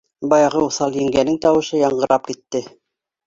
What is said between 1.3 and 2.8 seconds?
тауышы яңғырап китте: